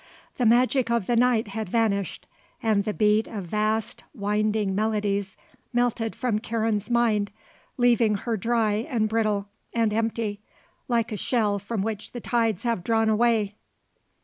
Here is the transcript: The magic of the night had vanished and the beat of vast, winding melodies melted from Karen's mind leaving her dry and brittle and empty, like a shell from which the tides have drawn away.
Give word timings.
The 0.37 0.47
magic 0.47 0.89
of 0.89 1.05
the 1.05 1.15
night 1.15 1.49
had 1.49 1.69
vanished 1.69 2.25
and 2.63 2.85
the 2.85 2.91
beat 2.95 3.27
of 3.27 3.43
vast, 3.45 4.03
winding 4.15 4.73
melodies 4.73 5.37
melted 5.73 6.15
from 6.15 6.39
Karen's 6.39 6.89
mind 6.89 7.29
leaving 7.77 8.15
her 8.15 8.35
dry 8.35 8.87
and 8.89 9.07
brittle 9.07 9.47
and 9.73 9.93
empty, 9.93 10.41
like 10.87 11.11
a 11.11 11.17
shell 11.17 11.59
from 11.59 11.83
which 11.83 12.13
the 12.13 12.19
tides 12.19 12.63
have 12.63 12.83
drawn 12.83 13.09
away. 13.09 13.53